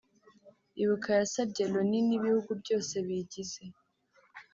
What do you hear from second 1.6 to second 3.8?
Loni n’ibihugu byose biyigize